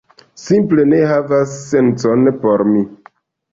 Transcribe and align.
Simple 0.43 0.85
ne 0.93 1.01
havas 1.11 1.53
sencon 1.67 2.33
por 2.47 2.67
mi 2.73 2.85